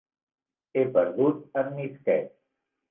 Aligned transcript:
He 0.77 0.85
perdut 0.95 1.47
en 1.63 1.71
Misket. 1.79 2.37